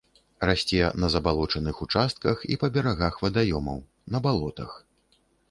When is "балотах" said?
4.27-4.71